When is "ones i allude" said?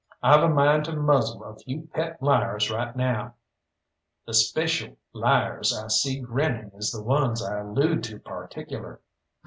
7.03-8.03